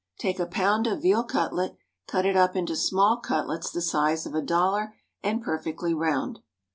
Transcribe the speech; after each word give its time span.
_Take 0.17 0.39
a 0.39 0.47
pound 0.47 0.87
of 0.87 1.03
veal 1.03 1.23
cutlet; 1.23 1.75
cut 2.07 2.25
it 2.25 2.35
up 2.35 2.55
into 2.55 2.75
small 2.75 3.17
cutlets 3.17 3.69
the 3.69 3.83
size 3.83 4.25
of 4.25 4.33
a 4.33 4.41
dollar, 4.41 4.95
and 5.21 5.43
perfectly 5.43 5.93
round. 5.93 6.39